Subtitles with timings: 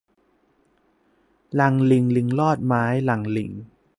[1.59, 3.51] ลางลิงลิงลอดไม้ ลางลิง